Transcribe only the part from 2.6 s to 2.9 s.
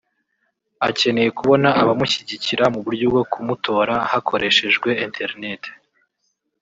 mu